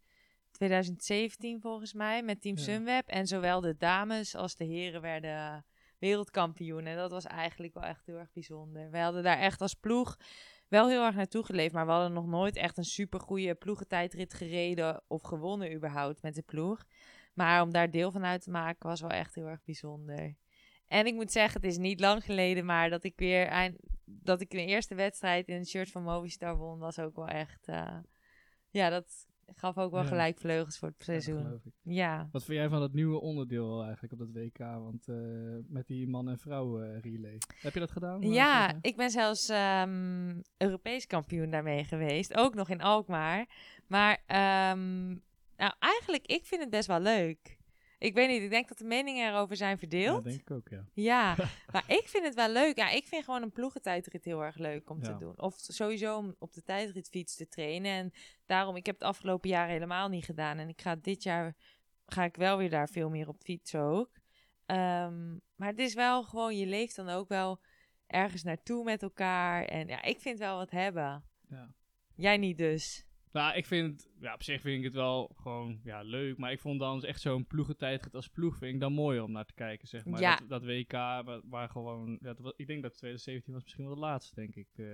[0.51, 2.63] 2017 volgens mij met Team Ja.
[2.63, 3.07] Sunweb.
[3.09, 5.65] En zowel de dames als de heren werden
[5.99, 6.87] wereldkampioen.
[6.87, 8.91] En dat was eigenlijk wel echt heel erg bijzonder.
[8.91, 10.17] We hadden daar echt als ploeg
[10.73, 11.75] wel heel erg naartoe geleefd.
[11.75, 16.43] Maar we hadden nog nooit echt een supergoeie ploegentijdrit gereden of gewonnen überhaupt met de
[16.43, 16.85] ploeg.
[17.35, 20.37] Maar om daar deel van uit te maken was wel echt heel erg bijzonder.
[20.87, 24.41] En ik moet zeggen, het is niet lang geleden, maar dat ik weer eind, dat
[24.41, 27.69] ik mijn eerste wedstrijd in een shirt van Movistar won, was ook wel echt.
[27.69, 27.99] eh,
[28.71, 30.09] ja, dat gaf ook wel Ja.
[30.09, 31.61] gelijk vleugels voor het seizoen.
[31.83, 32.29] Ja.
[32.33, 34.59] Wat vind jij van dat nieuwe onderdeel eigenlijk op dat WK?
[34.59, 35.17] Want eh,
[35.69, 37.39] met die man- en vrouw eh, relay.
[37.61, 38.21] Heb je dat gedaan?
[38.21, 42.35] Ja, ik ben zelfs ehm, Europees kampioen daarmee geweest.
[42.37, 43.47] Ook nog in Alkmaar.
[43.87, 45.07] Maar ehm,
[45.57, 47.61] nou, eigenlijk, ik vind het best wel leuk.
[48.03, 50.25] Ik weet niet, ik denk dat de meningen erover zijn Ja, verdeeld.
[50.25, 50.85] denk ik ook, ja.
[50.93, 51.35] Ja,
[51.73, 52.77] maar ik vind het wel leuk.
[52.77, 55.41] Ja, ik vind gewoon een ploegentijdrit heel erg leuk om te doen.
[55.41, 57.91] Of sowieso om op de tijdritfiets te trainen.
[57.93, 58.13] En
[58.47, 60.59] daarom, ik heb het afgelopen jaar helemaal niet gedaan.
[60.59, 61.57] En ik ga dit jaar,
[62.07, 64.11] ga ik wel weer daar veel meer op fietsen ook.
[64.67, 67.61] Ehm, maar het is wel gewoon, je leeft dan ook wel
[68.07, 69.65] ergens naartoe met elkaar.
[69.65, 71.25] En ja, ik vind wel wat hebben.
[71.49, 71.75] ja.
[72.15, 73.05] Jij niet dus.
[73.33, 76.39] Nou, ik vind, ja, op zich vind ik het wel gewoon ja, leuk.
[76.39, 79.45] Maar ik vond dan echt zo'n ploegentijdrit als ploeg vind ik dan mooier om naar
[79.45, 80.21] te kijken, zeg maar.
[80.21, 80.37] Ja.
[80.37, 84.01] Dat, dat WK, waar, waar gewoon, ja, ik denk dat 2017 was misschien wel de
[84.01, 84.69] laatste, denk ik.
[84.77, 84.85] eh,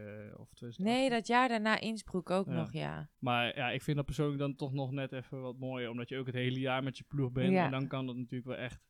[0.40, 0.85] of 2018.
[0.85, 3.09] Nee, dat jaar daarna Innsbruck ook nog, ja.
[3.18, 5.90] Maar ja, ik vind dat persoonlijk dan toch nog net even wat mooier.
[5.90, 7.57] Omdat je ook het hele jaar met je ploeg bent.
[7.57, 8.81] En dan kan dat natuurlijk wel echt,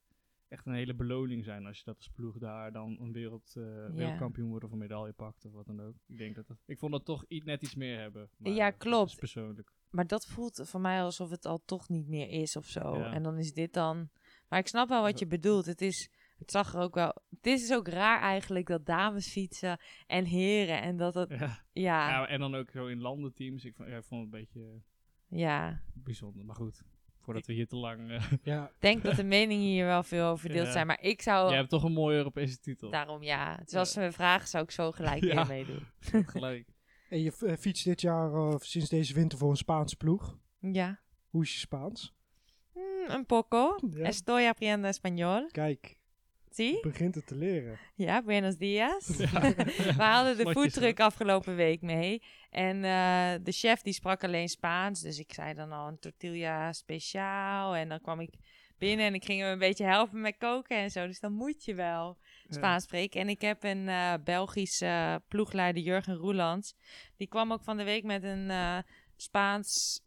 [0.49, 1.67] echt een hele beloning zijn.
[1.67, 3.63] Als je dat als ploeg daar dan een wereld, eh,
[3.95, 5.95] wereldkampioen wordt of een medaille pakt of wat dan ook.
[6.07, 8.31] Ik denk dat dat, ik vond dat toch iets, net iets meer hebben.
[8.37, 9.17] Maar, Ja, dat klopt.
[9.17, 9.73] persoonlijk.
[9.91, 12.97] Maar dat voelt voor mij alsof het al toch niet meer is of zo.
[12.99, 13.13] Ja.
[13.13, 14.11] En dan is dit dan.
[14.49, 15.67] Maar ik snap wel wat je bedoelt.
[15.67, 16.11] Het is.
[16.39, 17.15] Het zag er ook wel.
[17.31, 20.83] Het is dus ook raar eigenlijk dat dames fietsen en heren.
[20.83, 21.29] En dat het.
[21.31, 21.37] Ja.
[21.39, 22.09] Ja, ja.
[22.09, 23.65] Ja, en dan ook zo in landenteams.
[23.65, 24.81] Ik vond, ja, ik vond het een beetje
[25.95, 26.45] bijzonder.
[26.45, 26.83] Maar goed,
[27.29, 28.11] voordat we hier te lang...
[28.11, 30.73] eh Ja, Ik denk dat de meningen hier wel veel over verdeeld Ja.
[30.73, 30.87] zijn.
[30.87, 31.49] Maar ik zou.
[31.49, 32.91] Jij hebt toch een mooie Europese titel.
[32.91, 33.57] Daarom ja.
[33.65, 33.95] Dus als Ja.
[33.95, 35.35] ze me vragen, zou ik zo gelijk Ja.
[35.35, 35.87] weer meedoen.
[36.27, 36.69] Gelijk.
[37.09, 40.39] en je eh, fietst dit jaar, eh, sinds deze winter, voor een Spaanse ploeg.
[40.61, 41.01] Ja.
[41.31, 42.15] Hoe is je Spaans?
[42.73, 42.83] Hmm,
[43.17, 43.77] een poco.
[43.91, 44.05] Ja.
[44.05, 45.51] Estoy aprendiendo español.
[45.51, 45.98] Kijk,
[46.51, 46.81] Zie?
[46.81, 47.79] Begint het te leren.
[47.95, 49.07] Ja, buenos dias.
[49.97, 52.23] We hadden de foodtruck afgelopen week mee.
[52.51, 55.01] En eh, de chef die sprak alleen Spaans.
[55.01, 57.77] Dus ik zei dan al een tortilla speciaal.
[57.77, 58.31] En dan kwam ik
[58.79, 61.07] binnen en ik ging hem een beetje helpen met koken en zo.
[61.07, 63.21] Dus dan moet je wel Spaans spreken.
[63.21, 66.75] En ik heb een eh, Belgische ploegleider, Jurgen Roelands.
[67.17, 68.79] Die kwam ook van de week met een eh,
[69.17, 70.01] Spaans...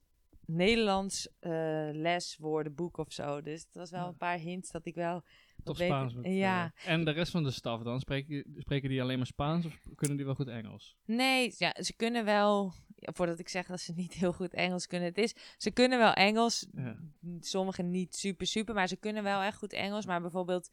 [0.45, 3.41] Nederlands eh leswoordenboek of zo.
[3.41, 4.07] Dus het was wel Ja.
[4.07, 5.23] een paar hints dat ik wel...
[5.63, 6.13] Toch Spaans.
[6.21, 6.73] ja.
[6.85, 7.99] en de rest van de staf dan?
[7.99, 10.95] Spreken, spreken die alleen maar Spaans of kunnen die wel goed Engels?
[11.05, 12.73] Nee, ja, ze kunnen wel.
[12.95, 15.35] Voordat ik zeg dat ze niet heel goed Engels kunnen, het is.
[15.57, 16.67] Ze kunnen wel Engels.
[16.71, 16.97] Ja.
[17.39, 20.05] Sommigen niet super, super, maar ze kunnen wel echt goed Engels.
[20.05, 20.69] Maar bijvoorbeeld,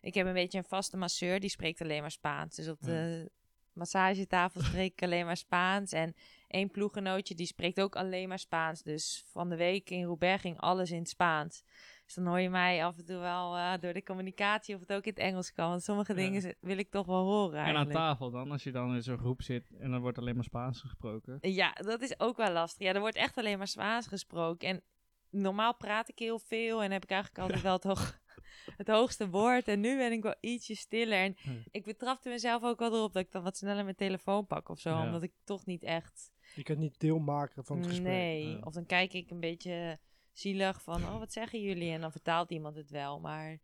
[0.00, 2.56] ik heb een beetje een vaste masseur, die spreekt alleen maar Spaans.
[2.56, 3.30] Dus op de
[3.72, 5.92] massagetafel spreek ik alleen maar Spaans.
[5.92, 6.14] En
[6.48, 8.82] één ploeggenootje, die spreekt ook alleen maar Spaans.
[8.82, 11.62] Dus van de week in Roubaix ging alles in het Spaans.
[12.04, 14.92] Dus dan hoor je mij af en toe wel eh, door de communicatie of het
[14.92, 15.68] ook in het Engels kan.
[15.68, 16.18] Want sommige Ja.
[16.18, 19.18] dingen wil ik toch wel horen En aan tafel dan, als je dan in zo'n
[19.18, 21.38] groep zit en dan wordt alleen maar Spaans gesproken.
[21.40, 22.86] Ja, dat is ook wel lastig.
[22.86, 24.68] Ja, er wordt echt alleen maar Spaans gesproken.
[24.68, 24.82] En
[25.30, 28.18] normaal praat ik heel veel en heb ik eigenlijk altijd wel het, hoog,
[28.82, 29.68] het hoogste woord.
[29.68, 31.18] En nu ben ik wel ietsje stiller.
[31.18, 31.36] En
[31.70, 34.78] ik betrapte mezelf ook wel erop dat ik dan wat sneller mijn telefoon pak of
[34.80, 34.90] zo.
[34.90, 35.04] Ja.
[35.04, 36.30] Omdat ik toch niet echt...
[36.54, 38.06] Je kunt niet deel maken van het gesprek.
[38.08, 38.58] Nee, Ja.
[38.64, 39.98] of dan kijk ik een beetje
[40.32, 41.90] zielig van, oh, wat zeggen jullie?
[41.92, 43.20] En dan vertaalt iemand het wel.
[43.20, 43.58] Maar Ja,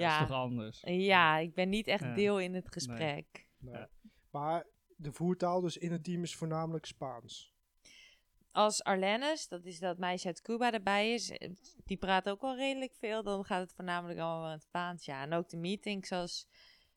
[0.00, 0.12] Ja.
[0.12, 0.80] Dat is toch anders?
[0.86, 2.14] ja, ik ben niet echt Ja.
[2.14, 3.46] deel in het gesprek.
[3.58, 3.84] Nee.
[4.30, 7.52] Maar de voertaal dus in het team is voornamelijk Spaans.
[8.52, 11.50] Als Arlennes, dat is dat meisje uit Cuba, erbij is, eh,
[11.84, 13.22] die praat ook wel redelijk veel.
[13.22, 15.04] Dan gaat het voornamelijk allemaal in het Spaans.
[15.04, 16.46] Ja, en ook de meetings, zoals,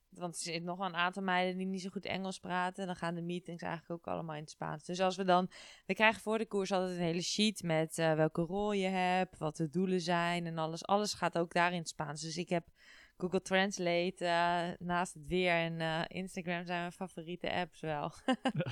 [0.09, 2.85] want er zitten nog wel een aantal meiden die niet zo goed Engels praten.
[2.85, 4.83] Dan gaan de meetings eigenlijk ook allemaal in het Spaans.
[4.83, 5.49] Dus als we dan,
[5.85, 9.37] we krijgen voor de koers altijd een hele sheet met eh, welke rol je hebt,
[9.37, 10.85] wat de doelen zijn en alles.
[10.85, 12.21] Alles gaat ook daar in het Spaans.
[12.21, 12.67] Dus ik heb
[13.17, 18.11] Google Translate eh, naast het weer en eh, Instagram zijn mijn favoriete apps wel.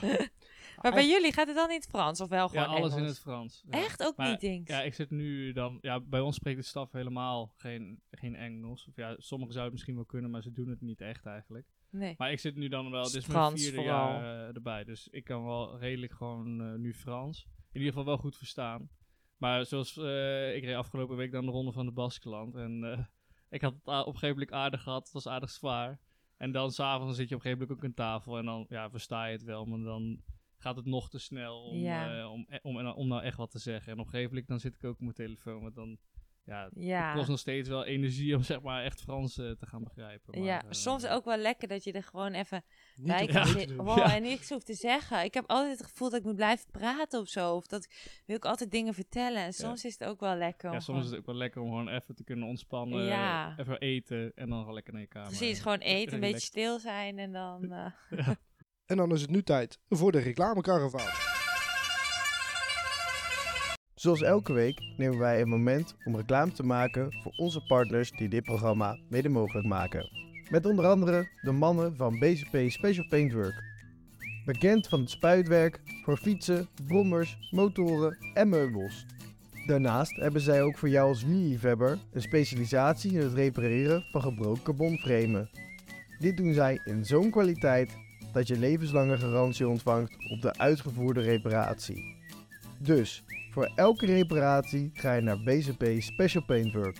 [0.81, 3.03] maar bij jullie gaat het dan in het Frans of wel Ja, gewoon alles in
[3.03, 3.63] het Frans.
[3.69, 3.77] Ja.
[3.77, 4.69] Echt ook Maar, meetings?
[4.69, 5.77] Ja, ik zit nu dan...
[5.81, 8.87] Ja, bij ons spreekt de staf helemaal geen, geen Engels.
[8.87, 11.67] Of ja, sommigen zouden het misschien wel kunnen, maar ze doen het niet echt eigenlijk.
[11.89, 12.15] nee.
[12.17, 13.03] Maar ik zit nu dan wel...
[13.03, 14.09] Dit is mijn vierde vooral.
[14.09, 14.83] jaar eh, erbij.
[14.83, 17.47] Dus ik kan wel redelijk gewoon nu Frans.
[17.71, 18.89] In ieder geval wel goed verstaan.
[19.37, 19.97] Maar zoals...
[19.97, 22.55] ik reed afgelopen week dan de ronde van de Baskeland.
[22.55, 23.07] En
[23.49, 25.03] ik had het a- op een gegeven moment aardig gehad.
[25.03, 25.99] Het was aardig zwaar.
[26.37, 28.37] En dan s'avonds zit je op een gegeven moment ook aan tafel.
[28.37, 29.65] En dan ja, versta je het wel.
[29.65, 30.21] Maar dan
[30.57, 32.19] gaat het nog te snel om, Ja.
[32.19, 33.91] eh, om, om, om, nou echt wat te zeggen.
[33.91, 35.61] En op een gegeven moment dan zit ik ook op mijn telefoon.
[35.61, 35.97] Want dan...
[36.45, 37.13] Ja, het Ja.
[37.13, 40.33] kost nog steeds wel energie om zeg maar echt Frans eh, te gaan begrijpen.
[40.39, 42.63] Maar, ja, eh, soms ook wel lekker dat je er gewoon even
[42.95, 43.77] Niet bij kan zitten.
[43.77, 43.85] doen.
[43.85, 44.15] Wow, Ja.
[44.15, 45.23] En niks hoeft te zeggen.
[45.23, 47.53] Ik heb altijd het gevoel dat ik moet blijven praten of zo.
[47.55, 49.41] Of dat ik- wil ik altijd dingen vertellen.
[49.43, 50.71] En soms is het ook wel lekker.
[50.71, 53.03] Ja, soms is het ook wel lekker om gewoon even te kunnen ontspannen.
[53.05, 53.49] Ja.
[53.51, 55.27] eh, Even eten en dan gewoon lekker naar je kamer.
[55.27, 57.71] Precies, gewoon eten, een beetje stil zijn en dan...
[58.09, 58.29] eh,
[58.85, 61.34] En dan is het nu tijd voor de reclamekaravaan.
[64.05, 68.29] Zoals elke week nemen wij een moment om reclame te maken voor onze partners die
[68.29, 70.09] dit programma mede mogelijk maken.
[70.49, 73.63] Met onder andere de mannen van BCP Special Paintwork.
[74.45, 79.05] Bekend van het spuitwerk voor fietsen, brommers, motoren en meubels.
[79.65, 84.63] Daarnaast hebben zij ook voor jou als wielerliefhebber een specialisatie in het repareren van gebroken
[84.63, 85.49] carbonframen.
[86.19, 87.97] Dit doen zij in zo'n kwaliteit
[88.33, 92.15] dat je levenslange garantie ontvangt op de uitgevoerde reparatie.
[92.77, 93.23] Dus,
[93.55, 96.97] voor elke reparatie ga je naar BCP Special Paintwork.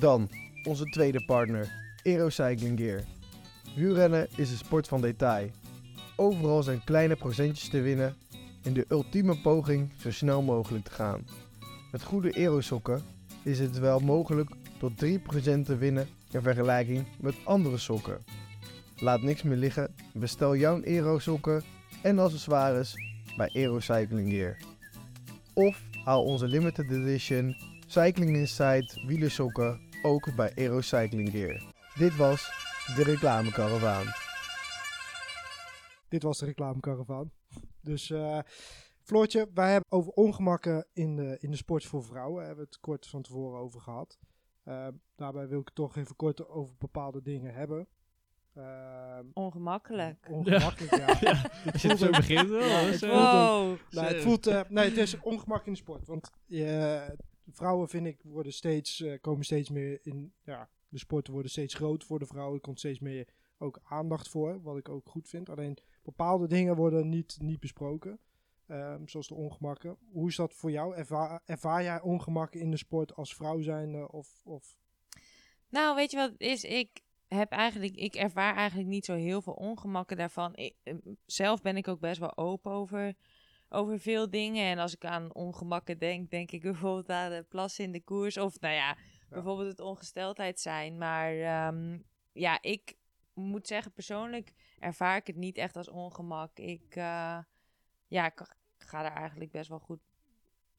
[0.00, 0.30] Dan
[0.64, 3.00] onze tweede partner, Aero Cycling Gear.
[3.76, 5.50] Wielrennen is een sport van detail.
[6.16, 8.16] Overal zijn kleine procentjes te winnen
[8.62, 11.26] in de ultieme poging zo snel mogelijk te gaan.
[11.92, 13.02] Met goede aerosokken
[13.42, 15.16] is het wel mogelijk tot 3%
[15.64, 18.24] te winnen in vergelijking met andere sokken.
[18.96, 21.62] Laat niks meer liggen, bestel jouw aerosokken
[22.02, 22.94] en accessoires
[23.36, 24.73] bij Aero Cycling Gear.
[25.54, 31.62] Of haal onze limited edition Cycling Insight wielersokken ook bij Aero Cycling Gear.
[31.98, 32.50] Dit was
[32.96, 34.06] de reclamekaravaan.
[36.08, 37.30] Dit was de reclamekaravaan.
[37.80, 38.38] Dus eh
[39.00, 42.36] Floortje, wij hebben over ongemakken in de, in de sport voor vrouwen.
[42.36, 44.18] Daar hebben we het kort van tevoren over gehad.
[44.62, 47.88] Eh, daarbij wil ik het toch even kort over bepaalde dingen hebben.
[48.54, 50.26] Eh, ongemakkelijk.
[50.30, 51.16] ongemakkelijk, ja.
[51.20, 52.64] Ja, als je het zo begint wel.
[52.64, 53.70] Ja, het is, eh.
[53.90, 56.06] Nee, het voelt, eh, nee, het is ongemak in de sport.
[56.06, 57.16] Want je,
[57.50, 60.32] vrouwen, vind ik, worden steeds, eh, komen steeds meer in.
[60.44, 62.54] Ja, de sporten worden steeds groter voor de vrouwen.
[62.54, 65.48] Er komt steeds meer ook aandacht voor, wat ik ook goed vind.
[65.48, 68.18] Alleen bepaalde dingen worden niet, niet besproken.
[68.66, 69.96] Ehm, zoals de ongemakken.
[70.12, 70.94] Hoe is dat voor jou?
[70.94, 74.12] Ervaar, ervaar jij ongemakken in de sport als vrouw zijnde?
[74.12, 74.76] Of, of
[75.68, 76.64] Nou, weet je wat het is?
[76.64, 80.56] Ik heb eigenlijk, ik ervaar eigenlijk niet zo heel veel ongemakken daarvan.
[80.56, 80.94] Ik, eh,
[81.26, 83.14] zelf ben ik ook best wel open over,
[83.68, 84.64] over veel dingen.
[84.64, 88.36] En als ik aan ongemakken denk, denk ik bijvoorbeeld aan de plassen in de koers.
[88.36, 88.96] Of nou ja,
[89.28, 90.98] bijvoorbeeld het ongesteldheid zijn.
[90.98, 91.98] Maar ehm,
[92.32, 92.96] ja, ik
[93.34, 96.58] moet zeggen, persoonlijk ervaar ik het niet echt als ongemak.
[96.58, 97.38] Ik, eh,
[98.06, 100.00] ja, ik ga daar eigenlijk best wel goed,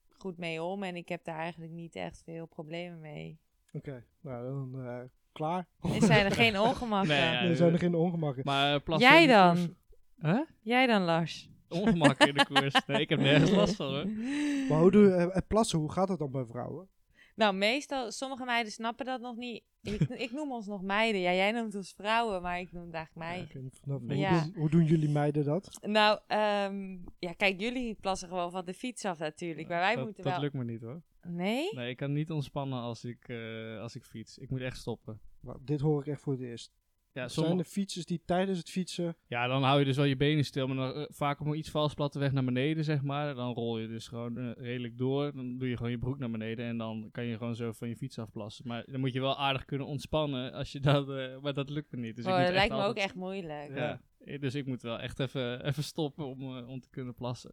[0.09, 0.83] goed mee om.
[0.83, 3.39] En ik heb daar eigenlijk niet echt veel problemen mee.
[3.73, 5.03] Oké, nou dan eh,
[5.35, 5.67] klaar.
[5.81, 7.09] Er zijn er geen ongemakken.
[7.09, 8.41] Nee, ja, er zijn er geen ongemakken.
[8.45, 9.75] Maar eh, plassen Jij dan?
[10.21, 10.39] Huh?
[10.61, 11.49] Jij dan, Lars?
[11.69, 12.75] Ongemak in de koers.
[12.87, 14.07] Nee, ik heb nergens last van hoor.
[14.69, 16.87] Maar hoe doe, eh, het plassen, hoe gaat dat dan bij vrouwen?
[17.35, 19.63] Nou, meestal, sommige meiden snappen dat nog niet.
[19.81, 21.21] Ik, ik noem ons nog meiden.
[21.21, 23.71] Ja, jij noemt ons vrouwen, maar ik noem het eigenlijk meiden.
[24.17, 24.29] Ja.
[24.29, 25.79] hoe, doen, hoe doen jullie meiden dat?
[25.81, 29.67] Nou, ehm, ja, kijk, jullie plassen gewoon van de fiets af natuurlijk.
[29.67, 30.41] Maar wij dat, moeten dat wel...
[30.41, 31.01] lukt me niet hoor.
[31.27, 31.73] Nee?
[31.73, 34.37] Nee, ik kan niet ontspannen als ik, eh, als ik fiets.
[34.37, 35.19] Ik moet echt stoppen.
[35.39, 36.71] Nou, dit hoor ik echt voor het eerst.
[37.15, 39.15] Ja, Zijn er fietsers die tijdens het fietsen...
[39.27, 41.57] ja, dan hou je dus wel je benen stil, maar dan, eh, vaak op een
[41.57, 43.35] iets vals platte weg naar beneden, zeg maar.
[43.35, 45.33] Dan rol je dus gewoon eh, redelijk door.
[45.35, 47.87] Dan doe je gewoon je broek naar beneden en dan kan je gewoon zo van
[47.87, 48.67] je fiets afplassen.
[48.67, 51.09] Maar dan moet je wel aardig kunnen ontspannen als je dat...
[51.09, 52.15] eh, maar dat lukt me niet.
[52.15, 53.71] Dus ik oh, moet dat lijkt me ook echt moeilijk.
[53.75, 54.01] Ja,
[54.39, 57.51] dus ik moet wel echt even, even stoppen om, om te kunnen plassen.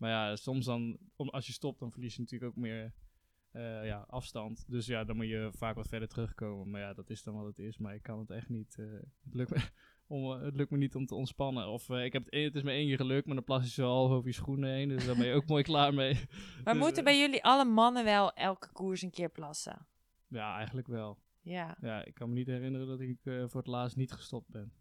[0.00, 2.92] Maar ja, soms dan, om, als je stopt, dan verlies je natuurlijk ook meer
[3.50, 4.64] eh, ja, afstand.
[4.70, 6.70] Dus ja, dan moet je vaak wat verder terugkomen.
[6.70, 7.78] Maar ja, dat is dan wat het is.
[7.78, 8.78] Maar ik kan het echt niet.
[8.78, 8.86] eh,
[9.24, 9.60] het, lukt me,
[10.14, 11.66] om, eh, het lukt me niet om te ontspannen.
[11.68, 13.86] Of ik heb het, het is me één keer gelukt, maar dan plas je zo
[13.86, 14.88] half over je schoenen heen.
[14.88, 16.14] Dus daar ben je ook mooi klaar mee.
[16.64, 19.86] Maar Dus, moeten bij jullie alle mannen wel elke koers een keer plassen?
[20.28, 21.18] Ja, eigenlijk wel.
[21.40, 21.76] Ja.
[21.80, 24.72] Ja, ik kan me niet herinneren dat ik voor het laatst niet gestopt ben.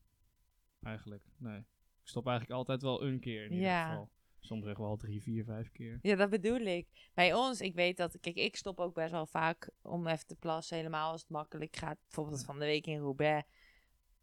[0.82, 1.58] Eigenlijk, nee.
[2.02, 3.88] Ik stop eigenlijk altijd wel een keer in ieder Ja.
[3.90, 4.10] geval.
[4.40, 6.00] Soms echt wel drie, vier, vijf keer.
[6.02, 6.88] Ja, dat bedoel ik.
[7.14, 8.20] Bij ons, ik weet dat...
[8.20, 10.78] Kijk, ik stop ook best wel vaak om even te plassen.
[10.78, 11.98] Helemaal als het makkelijk gaat.
[12.02, 13.48] Bijvoorbeeld van de week in Roubaix.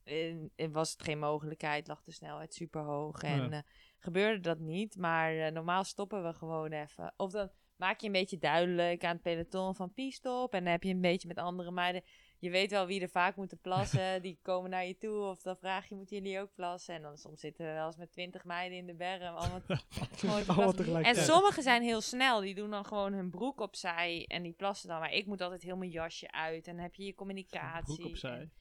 [0.04, 3.22] En, en was het geen mogelijkheid, lag de snelheid super hoog.
[3.22, 3.50] En Ja.
[3.50, 3.58] eh,
[3.98, 4.96] gebeurde dat niet.
[4.96, 7.12] Maar eh, normaal stoppen we gewoon even.
[7.16, 10.52] Of dan maak je een beetje duidelijk aan het peloton van P-stop.
[10.52, 12.02] En dan heb je een beetje met andere meiden...
[12.38, 14.22] Je weet wel wie er vaak moeten plassen.
[14.22, 15.18] Die komen naar je toe.
[15.24, 16.94] Of dan vraag je, moeten jullie ook plassen?
[16.94, 19.34] En dan soms zitten we wel eens met twintig meiden in de berm.
[19.36, 19.60] Allemaal.
[21.02, 22.40] En sommigen zijn heel snel.
[22.40, 25.00] Die doen dan gewoon hun broek opzij en die plassen dan.
[25.00, 26.66] Maar ik moet altijd heel mijn jasje uit.
[26.66, 27.94] En dan heb je je communicatie.
[27.96, 28.38] Broek opzij.
[28.38, 28.52] en-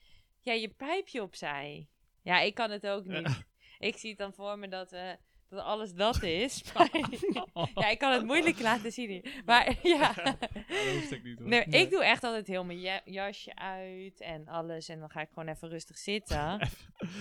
[0.42, 1.88] ja, je pijpje opzij.
[2.22, 3.44] Ja, ik kan het ook niet.
[3.80, 5.12] Ik zie het dan voor me dat, eh,
[5.50, 6.64] dat alles dat is.
[6.74, 6.90] Maar,
[7.76, 9.10] ja, ik kan het moeilijk laten zien.
[9.10, 9.42] hier.
[9.46, 10.14] Maar ja.
[10.14, 10.50] dat
[10.94, 11.48] hoeft ik niet hoor.
[11.48, 14.90] Nee, ik doe echt altijd heel mijn ja- jasje uit en alles.
[14.90, 16.70] En dan ga ik gewoon even rustig zitten.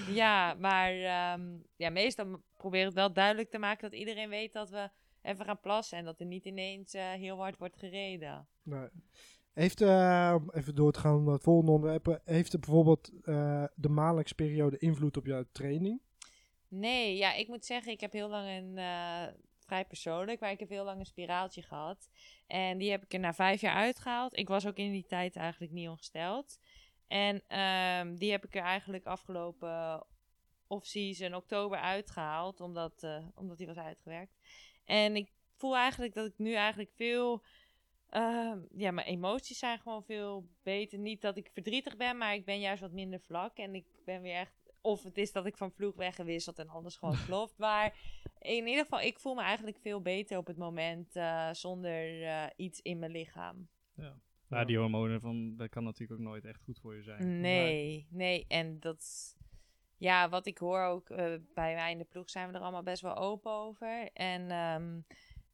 [0.08, 1.42] ja, maar ehm,
[1.76, 4.90] ja, meestal probeer ik het wel duidelijk te maken dat iedereen weet dat we
[5.22, 5.98] even gaan plassen.
[5.98, 8.46] En dat er niet ineens eh, heel hard wordt gereden.
[8.62, 8.88] Nee.
[9.54, 13.64] Heeft, eh, even door te gaan naar het volgende onderwerp, eh, heeft er bijvoorbeeld eh,
[13.74, 16.00] de maandelijkse periode invloed op jouw training?
[16.76, 19.26] Nee, ja, ik moet zeggen, ik heb heel lang een, eh,
[19.58, 22.08] vrij persoonlijk, maar ik heb heel lang een spiraaltje gehad.
[22.46, 24.38] En die heb ik er na vijf jaar uitgehaald.
[24.38, 26.58] Ik was ook in die tijd eigenlijk niet ongesteld.
[27.06, 30.06] En ehm, die heb ik er eigenlijk afgelopen
[30.66, 34.38] off-season, oktober, uitgehaald, omdat, eh, omdat die was uitgewerkt.
[34.84, 37.42] En ik voel eigenlijk dat ik nu eigenlijk veel...
[38.10, 40.98] ehm, ja, mijn emoties zijn gewoon veel beter.
[40.98, 43.56] Niet dat ik verdrietig ben, maar ik ben juist wat minder vlak.
[43.56, 46.96] En ik ben weer echt of het is dat ik van ploeg weggewisseld en alles
[46.96, 47.58] gewoon klopt.
[47.58, 47.94] Maar
[48.38, 52.46] in ieder geval, ik voel me eigenlijk veel beter op het moment eh, zonder eh,
[52.56, 53.68] iets in mijn lichaam.
[54.48, 57.40] Ja, die hormonen, van, dat kan natuurlijk ook nooit echt goed voor je zijn.
[57.40, 58.44] Nee, nee.
[58.48, 59.34] En dat,
[59.96, 62.82] ja, wat ik hoor ook eh, bij mij in de ploeg zijn we er allemaal
[62.82, 64.10] best wel open over.
[64.12, 65.00] En ehm,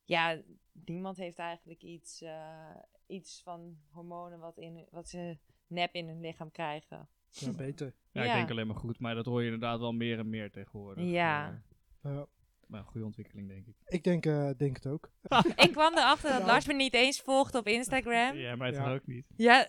[0.05, 0.40] ja,
[0.73, 6.21] niemand heeft eigenlijk iets, eh, iets van hormonen wat, in, wat ze nep in hun
[6.21, 7.09] lichaam krijgen.
[7.31, 7.95] Ja, beter.
[8.12, 10.51] Ja, ik denk alleen maar goed, maar dat hoor je inderdaad wel meer en meer
[10.51, 11.05] tegenwoordig.
[11.05, 11.62] Ja.
[12.03, 12.27] Eh, Ja.
[12.66, 13.75] maar een goede ontwikkeling, denk ik.
[13.87, 15.11] ik denk, eh, denk het ook.
[15.64, 16.47] ik kwam erachter dat Ja.
[16.47, 18.37] Lars me niet eens volgt op Instagram.
[18.37, 18.93] Ja, maar het Ja.
[18.93, 19.27] ook niet.
[19.37, 19.66] Ja.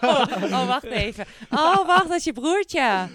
[0.00, 0.24] oh,
[0.60, 1.24] oh, wacht even.
[1.50, 3.08] Oh, wacht, dat is je broertje.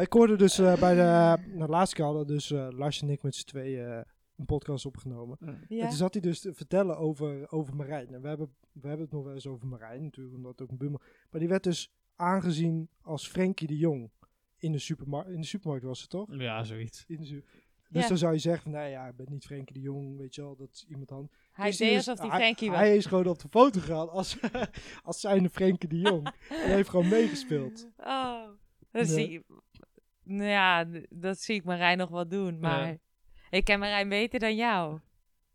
[0.00, 3.34] Ik hoorde dus bij de, de laatste keer hadden dus eh, Lars en ik met
[3.34, 4.00] z'n tweeën eh,
[4.40, 5.36] een podcast opgenomen.
[5.40, 5.86] En Ja.
[5.88, 8.14] toen zat hij dus te vertellen over, over Marijn.
[8.14, 10.70] En we hebben, we hebben het nog wel eens over Marijn, natuurlijk, omdat het ook
[10.70, 11.00] een buurman...
[11.30, 14.10] Maar die werd dus aangezien als Frenkie de Jong
[14.56, 16.26] in de, supermar in de supermarkt, was het toch?
[16.36, 17.04] Ja, zoiets.
[17.06, 17.42] In de
[17.88, 18.08] dus Ja.
[18.08, 20.40] dan zou je zeggen van, nou ja, ik ben niet Frenkie de Jong, weet je
[20.42, 21.32] wel, dat is iemand anders.
[21.52, 22.78] Hij Dus deed is- alsof hij Frankie was.
[22.78, 24.36] Hij is gewoon op de foto gegaan als,
[25.02, 26.26] als zijnde Frenkie de Jong.
[26.26, 27.88] en hij heeft gewoon meegespeeld.
[27.96, 28.48] Oh,
[28.90, 29.14] dat Ja.
[29.14, 29.44] zie
[30.22, 32.98] Nou ja, dat zie ik Marijn nog wel doen, maar
[33.50, 35.00] ik ken Marijn beter dan jou.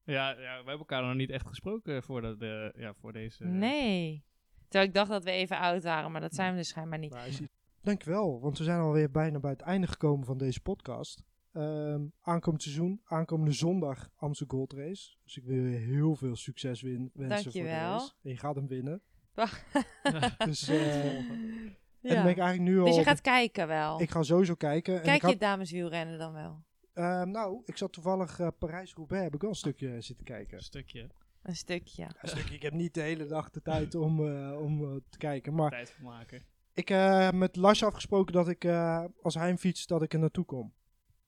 [0.03, 3.43] Ja, ja, we hebben elkaar nog niet echt gesproken voor, dat, eh, ja, voor deze...
[3.45, 4.23] Nee.
[4.67, 7.10] Terwijl ik dacht dat we even oud waren, maar dat zijn we dus schijnbaar niet.
[7.12, 7.49] Nou, hij ziet-
[7.81, 11.23] Dankjewel, want we zijn alweer bijna bij het einde gekomen van deze podcast.
[11.53, 15.15] Ehm, aankomend seizoen, aankomende zondag Amstel Gold Race.
[15.23, 17.91] Dus ik wil je heel veel succes win wensen voor de Dankjewel.
[17.91, 18.12] race.
[18.23, 19.01] En je gaat hem winnen.
[19.34, 19.65] Wacht.
[20.45, 22.13] Dus, eh, En Ja.
[22.13, 22.86] dan ben ik eigenlijk nu al...
[22.86, 24.01] Dus je gaat kijken wel.
[24.01, 24.95] Ik ga sowieso kijken.
[24.95, 26.63] en Kijk ik je had- het dameswielrennen dan wel?
[26.95, 30.58] Ehm, nou, ik zat toevallig eh, Parijs-Roubaix, heb ik wel een stukje zitten kijken.
[30.58, 31.10] Een stukje
[31.43, 32.03] Een stukje.
[32.21, 35.17] Een stukje, ik heb niet de hele dag de tijd om, eh, om eh, te
[35.17, 35.53] kijken.
[35.55, 36.43] Maar tijd voor maken.
[36.73, 40.13] ik eh, heb met Lars afgesproken dat ik, eh, als hij hem fietst, dat ik
[40.13, 40.73] er naartoe kom.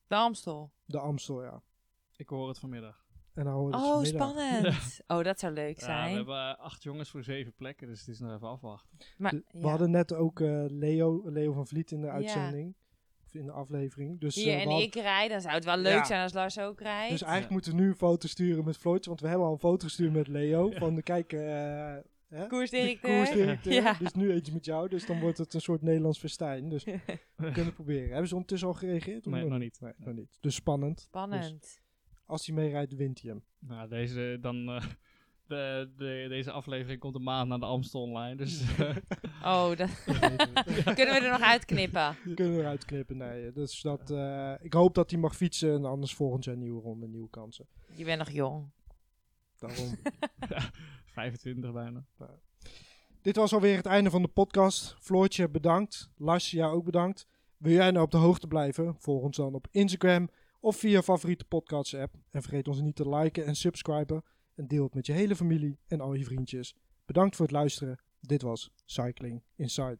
[0.06, 0.72] De Amstel.
[0.84, 1.62] De Amstel, ja.
[2.16, 3.06] Ik hoor het vanmiddag.
[3.34, 4.28] En dan Oh, het vanmiddag.
[4.32, 5.00] spannend.
[5.06, 6.10] Oh, dat zou leuk Ja, zijn.
[6.10, 8.98] we hebben eh, acht jongens voor zeven plekken, dus het is nog even afwachten.
[9.16, 9.68] Maar, De- We ja.
[9.68, 12.12] hadden net ook eh, Leo, Leo van Vliet in de Ja.
[12.12, 12.74] uitzending.
[13.28, 14.20] Of in de aflevering.
[14.20, 16.04] Dus, Hier eh, en hadden- ik rijd, dan zou het wel leuk Ja.
[16.04, 17.10] zijn als Lars ook rijdt.
[17.10, 17.52] dus eigenlijk Ja.
[17.54, 19.08] moeten we nu een foto sturen met Floortje.
[19.10, 20.70] Want we hebben al een foto gestuurd met Leo.
[20.70, 22.40] Van de kijk, eh, hè?
[22.42, 23.16] de Koersdirecteur.
[23.16, 23.72] koersdirecteur.
[23.72, 23.92] Ja.
[23.98, 24.88] Dus nu eentje met jou.
[24.88, 26.68] Dus dan wordt het een soort Nederlands festijn.
[26.68, 26.94] Dus we
[27.36, 28.08] kunnen het proberen.
[28.08, 29.26] Hebben ze ondertussen al gereageerd?
[29.26, 29.80] of Nee, nog niet.
[29.80, 30.38] Nee, nog niet.
[30.40, 31.00] Dus spannend.
[31.00, 31.80] Spannend.
[32.26, 33.42] Als hij meerijdt, wint hij hem.
[33.58, 34.84] Nou, deze, dan, eh,
[35.48, 38.96] de, de, deze aflevering komt een maand na de Amstel online, dus eh,
[39.44, 39.90] Oh, dat
[40.98, 42.16] kunnen we er nog uitknippen.
[42.34, 43.52] Kunnen we eruit knippen, nee.
[43.52, 45.74] Dus dat, eh, ik hoop dat hij mag fietsen.
[45.74, 47.66] En anders volgend jaar nieuwe ronde, nieuwe kansen.
[47.94, 48.70] Je bent nog jong.
[49.58, 49.98] Daarom.
[51.12, 52.04] 25 bijna.
[53.22, 54.96] Dit was alweer het einde van de podcast.
[55.00, 56.10] Floortje, bedankt.
[56.16, 57.26] Lars, jou ook bedankt.
[57.56, 58.94] Wil jij nou op de hoogte blijven?
[58.98, 60.28] Volg ons dan op Instagram
[60.60, 62.14] of via je favoriete podcast app.
[62.30, 64.24] En vergeet ons niet te liken en subscriben.
[64.58, 66.74] En deel het met je hele familie en al je vriendjes.
[67.06, 67.98] Bedankt voor het luisteren.
[68.20, 69.98] Dit was Cycling Inside.